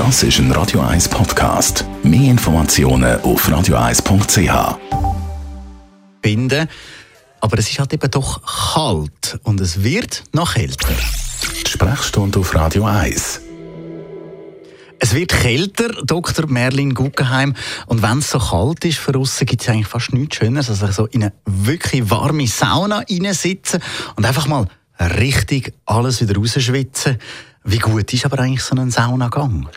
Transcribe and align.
Das 0.00 0.22
ist 0.22 0.38
ein 0.38 0.50
Radio 0.52 0.80
1 0.80 1.10
Podcast. 1.10 1.84
Mehr 2.02 2.30
Informationen 2.30 3.20
auf 3.20 3.46
radio1.ch. 3.46 4.78
Binden. 6.22 6.68
Aber 7.42 7.58
es 7.58 7.68
ist 7.68 7.78
halt 7.78 7.92
eben 7.92 8.10
doch 8.10 8.40
kalt 8.72 9.38
und 9.42 9.60
es 9.60 9.82
wird 9.82 10.24
noch 10.32 10.54
kälter. 10.54 10.88
Die 11.66 11.70
Sprechstunde 11.70 12.38
auf 12.38 12.54
Radio 12.54 12.86
1. 12.86 13.42
Es 15.00 15.14
wird 15.14 15.32
kälter, 15.32 15.90
Dr. 16.02 16.46
Merlin 16.46 16.94
Guggenheim. 16.94 17.54
Und 17.84 18.00
wenn 18.00 18.20
es 18.20 18.30
so 18.30 18.38
kalt 18.38 18.82
ist 18.86 18.96
für 18.96 19.12
uns, 19.18 19.38
gibt 19.40 19.60
es 19.60 19.68
eigentlich 19.68 19.86
fast 19.86 20.14
nichts 20.14 20.36
Schöneres, 20.36 20.82
als 20.82 20.96
so 20.96 21.04
in 21.08 21.24
eine 21.24 21.34
wirklich 21.44 22.08
warme 22.08 22.46
Sauna 22.46 23.04
reinsitzen 23.06 23.82
und 24.16 24.24
einfach 24.24 24.46
mal 24.46 24.66
richtig 24.98 25.74
alles 25.84 26.22
wieder 26.22 26.36
rausschwitzen. 26.36 27.18
Wie 27.64 27.78
gut 27.78 28.12
ist 28.12 28.24
aber 28.24 28.38
eigentlich 28.40 28.62
so 28.62 28.74
ein 28.74 28.90
Saunagang? 28.90 29.68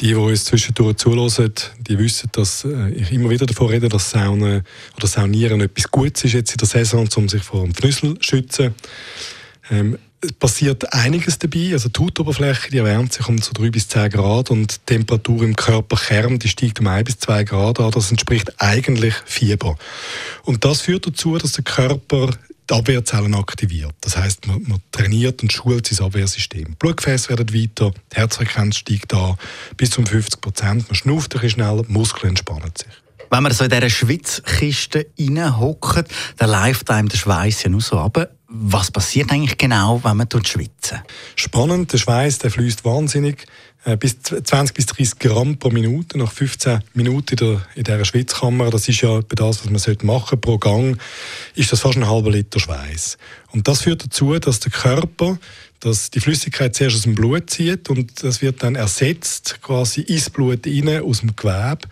Die, 0.00 0.08
die 0.08 0.14
uns 0.14 0.44
zwischendurch 0.44 0.96
zulassen, 0.96 1.52
die 1.78 1.98
wissen, 1.98 2.30
dass 2.32 2.64
äh, 2.64 2.90
ich 2.90 3.12
immer 3.12 3.28
wieder 3.28 3.46
davon 3.46 3.68
rede, 3.68 3.88
dass 3.88 4.10
Sauna 4.10 4.62
oder 4.96 5.06
Saunieren 5.06 5.60
etwas 5.60 5.90
Gutes 5.90 6.24
ist 6.24 6.32
jetzt 6.32 6.52
in 6.52 6.58
der 6.58 6.68
Saison, 6.68 7.08
um 7.16 7.28
sich 7.28 7.42
vor 7.42 7.64
dem 7.64 7.74
Fnüssel 7.74 8.14
zu 8.18 8.22
schützen. 8.22 8.74
Ähm, 9.70 9.98
es 10.22 10.32
passiert 10.32 10.92
einiges 10.92 11.38
dabei. 11.38 11.72
Also 11.72 11.88
die 11.88 12.00
Hautoberfläche 12.00 12.70
die 12.70 12.78
erwärmt 12.78 13.12
sich 13.12 13.26
um 13.28 13.38
so 13.38 13.52
3 13.52 13.70
bis 13.70 13.88
10 13.88 14.10
Grad 14.10 14.50
und 14.50 14.74
die 14.74 14.94
Temperatur 14.94 15.42
im 15.42 15.56
Körperkern 15.56 16.38
die 16.38 16.48
steigt 16.48 16.80
um 16.80 16.86
1 16.86 17.04
bis 17.04 17.18
2 17.20 17.44
Grad 17.44 17.80
an. 17.80 17.90
Das 17.90 18.10
entspricht 18.10 18.52
eigentlich 18.60 19.14
Fieber. 19.24 19.76
Und 20.44 20.64
das 20.64 20.82
führt 20.82 21.06
dazu, 21.06 21.38
dass 21.38 21.52
der 21.52 21.64
Körper 21.64 22.30
die 22.70 22.74
Abwehrzellen 22.74 23.34
aktiviert. 23.34 23.94
Das 24.00 24.16
heißt, 24.16 24.46
man, 24.46 24.62
man, 24.62 24.80
trainiert 24.92 25.42
und 25.42 25.52
schult 25.52 25.86
sein 25.86 26.06
Abwehrsystem. 26.06 26.76
Blutgefäße 26.78 27.30
werden 27.30 27.52
weiter, 27.52 27.92
die 28.12 28.16
Herzfrequenz 28.16 28.76
steigt 28.76 29.12
an 29.14 29.36
bis 29.76 29.96
um 29.98 30.06
50 30.06 30.40
Prozent. 30.40 30.88
Man 30.88 30.94
schnauft 30.94 31.36
ein 31.36 31.50
schneller, 31.50 31.84
Muskeln 31.88 32.30
entspannen 32.30 32.72
sich. 32.76 32.92
Wenn 33.32 33.44
man 33.44 33.52
so 33.52 33.62
in 33.64 33.70
dieser 33.70 33.88
Schwitzkiste 33.88 35.06
reinhockt, 35.18 36.08
dann 36.38 36.50
läuft 36.50 36.90
einem 36.90 37.08
der 37.08 37.16
Schweiß 37.16 37.62
ja 37.62 37.70
nur 37.70 37.80
so 37.80 37.98
ab. 37.98 38.28
Was 38.48 38.90
passiert 38.90 39.30
eigentlich 39.30 39.56
genau, 39.56 40.02
wenn 40.02 40.16
man 40.16 40.28
schwitzen? 40.44 40.98
Spannend, 41.36 41.92
der 41.92 41.98
Schweiß 41.98 42.38
der 42.38 42.50
fließt 42.50 42.84
wahnsinnig 42.84 43.46
bis 43.98 44.20
20 44.22 44.74
bis 44.74 44.86
30 44.86 45.18
Gramm 45.18 45.58
pro 45.58 45.70
Minute 45.70 46.18
nach 46.18 46.32
15 46.32 46.82
Minuten 46.94 47.30
in, 47.30 47.36
der, 47.36 47.66
in 47.74 47.84
dieser 47.84 48.04
Schwitzkammer. 48.04 48.70
Das 48.70 48.88
ist 48.88 49.00
ja 49.00 49.20
bei 49.20 49.34
das, 49.34 49.64
was 49.64 49.64
man 49.64 50.06
machen 50.06 50.28
sollte 50.28 50.36
pro 50.36 50.58
Gang, 50.58 51.00
ist 51.54 51.72
das 51.72 51.80
fast 51.80 51.96
ein 51.96 52.08
halber 52.08 52.30
Liter 52.30 52.60
Schweiß. 52.60 53.16
Und 53.52 53.68
das 53.68 53.82
führt 53.82 54.04
dazu, 54.04 54.38
dass 54.38 54.60
der 54.60 54.72
Körper 54.72 55.38
dass 55.80 56.10
die 56.10 56.20
Flüssigkeit 56.20 56.76
zuerst 56.76 56.96
aus 56.96 57.02
dem 57.02 57.14
Blut 57.14 57.48
zieht 57.48 57.88
und 57.88 58.22
das 58.22 58.42
wird 58.42 58.62
dann 58.62 58.76
ersetzt 58.76 59.60
quasi 59.62 60.02
ins 60.02 60.28
Blut 60.28 60.66
rein, 60.66 61.02
aus 61.02 61.20
dem 61.20 61.34
Gewebe, 61.34 61.88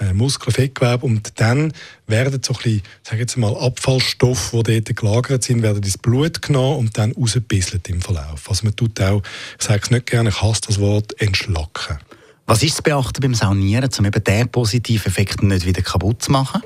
äh, 0.00 0.12
Muskel, 0.12 0.52
Fettgewebe 0.52 1.06
und 1.06 1.40
dann 1.40 1.72
werden 2.06 2.42
so 2.44 2.52
ein 2.52 2.56
bisschen, 2.62 2.82
sag 3.02 3.18
jetzt 3.18 3.38
mal, 3.38 3.56
Abfallstoffe, 3.56 4.50
die 4.66 4.82
dort 4.82 4.96
gelagert 4.96 5.44
sind, 5.44 5.62
werden 5.62 5.82
ins 5.82 5.96
Blut 5.96 6.42
genommen 6.42 6.78
und 6.78 6.98
dann 6.98 7.12
rausgebisselt 7.12 7.88
im 7.88 8.02
Verlauf. 8.02 8.50
Also 8.50 8.64
man 8.64 8.76
tut 8.76 9.00
auch, 9.00 9.22
ich 9.58 9.66
sage 9.66 9.80
es 9.82 9.90
nicht 9.90 10.06
gerne, 10.06 10.28
ich 10.28 10.42
hasse 10.42 10.60
das 10.66 10.78
Wort, 10.78 11.14
entschlacken. 11.22 11.98
Was 12.46 12.62
ist 12.62 12.76
zu 12.76 12.82
beachten 12.82 13.20
beim 13.20 13.34
Saunieren, 13.34 13.88
um 13.98 14.04
eben 14.04 14.24
diesen 14.24 14.48
positiven 14.48 15.06
Effekt 15.06 15.42
nicht 15.42 15.64
wieder 15.64 15.82
kaputt 15.82 16.22
zu 16.22 16.32
machen? 16.32 16.62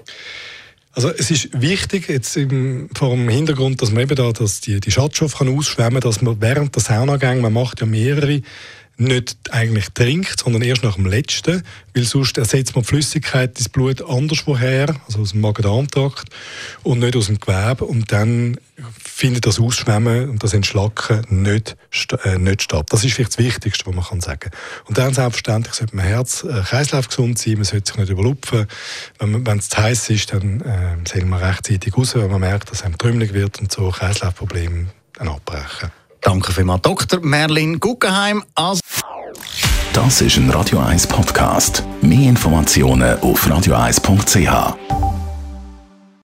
Also 0.92 1.10
es 1.10 1.30
ist 1.30 1.60
wichtig, 1.60 2.08
jetzt 2.08 2.36
im, 2.38 2.88
vor 2.96 3.10
dem 3.10 3.28
Hintergrund, 3.28 3.82
dass 3.82 3.92
man 3.92 4.04
eben 4.04 4.16
da 4.16 4.32
dass 4.32 4.62
die, 4.62 4.80
die 4.80 4.90
Schadstoffe 4.90 5.36
kann 5.36 5.54
ausschwemmen 5.54 6.00
kann, 6.00 6.10
dass 6.10 6.22
man 6.22 6.40
während 6.40 6.74
der 6.74 6.82
Saunagänge, 6.82 7.42
man 7.42 7.52
macht 7.52 7.80
ja 7.80 7.86
mehrere, 7.86 8.40
nicht 8.98 9.36
eigentlich 9.50 9.88
trinkt, 9.90 10.40
sondern 10.40 10.62
erst 10.62 10.82
nach 10.82 10.94
dem 10.94 11.06
letzten, 11.06 11.62
weil 11.94 12.04
sonst 12.04 12.38
ersetzt 12.38 12.74
man 12.74 12.82
die 12.82 12.88
Flüssigkeit 12.88 13.58
ins 13.58 13.68
Blut 13.68 14.02
anderswoher, 14.02 14.94
also 15.06 15.20
aus 15.20 15.32
dem 15.32 15.42
Magen-Darm-Trakt 15.42 16.30
und 16.82 17.00
nicht 17.00 17.16
aus 17.16 17.26
dem 17.26 17.38
Gewebe 17.38 17.84
und 17.84 18.10
dann 18.12 18.58
findet 18.98 19.46
das 19.46 19.58
Ausschwemmen 19.58 20.30
und 20.30 20.42
das 20.42 20.54
Entschlacken 20.54 21.24
nicht, 21.42 21.76
äh, 22.24 22.38
nicht 22.38 22.62
statt. 22.62 22.86
Das 22.90 23.04
ist 23.04 23.14
vielleicht 23.14 23.32
das 23.32 23.38
Wichtigste, 23.38 23.86
was 23.86 23.94
man 23.94 24.04
kann 24.04 24.20
sagen 24.20 24.50
Und 24.86 24.98
dann 24.98 25.14
selbstverständlich 25.14 25.74
sollte 25.74 25.96
man 25.96 26.04
Herz, 26.04 26.44
äh, 26.44 26.62
Kreislauf 26.62 27.08
gesund 27.08 27.38
sein, 27.38 27.54
man 27.54 27.64
sollte 27.64 27.90
sich 27.90 27.98
nicht 27.98 28.10
überlupfen. 28.10 28.66
Wenn 29.18 29.58
es 29.58 29.68
zu 29.68 29.78
heiß 29.78 30.10
ist, 30.10 30.32
dann 30.32 30.60
äh, 30.60 30.96
soll 31.08 31.24
man 31.24 31.42
rechtzeitig 31.42 31.96
raus, 31.96 32.14
wenn 32.14 32.30
man 32.30 32.40
merkt, 32.40 32.70
dass 32.70 32.82
einem 32.82 32.98
trümmelig 32.98 33.32
wird 33.34 33.60
und 33.60 33.72
so 33.72 33.90
Kreislaufprobleme 33.90 34.88
dann 35.14 35.28
abbrechen. 35.28 35.90
Danke 36.20 36.52
vielmals, 36.52 36.82
Dr. 36.82 37.20
Merlin 37.20 37.78
Guggenheim. 37.80 38.42
Also 38.54 38.80
das 39.92 40.20
ist 40.20 40.36
ein 40.36 40.50
Radio 40.50 40.78
1 40.78 41.06
Podcast. 41.06 41.82
Mehr 42.02 42.28
Informationen 42.28 43.18
auf 43.20 43.46
radio1.ch. 43.46 44.85